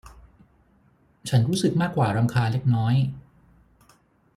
[1.29, 2.95] ฉันรู้สึกมากกว่ารำคาญเล็กน้อย